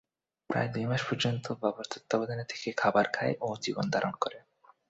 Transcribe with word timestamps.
প্রায় 0.49 0.69
দুই 0.69 0.85
মাস 0.85 1.01
পর্যন্ত 1.09 1.45
বাবার 1.61 1.85
তত্ত্বাবধানে 1.91 2.45
থেকে 2.45 2.69
খাবার 2.77 3.05
খায় 3.13 3.33
এবং 3.35 3.49
জীবনধারণ 3.61 4.13
করে। 4.19 4.37